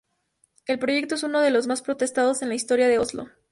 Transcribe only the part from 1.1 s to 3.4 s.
es uno de los más protestado en la historia de Oslo.